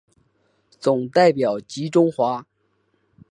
[0.79, 2.47] 总代表吉钟华。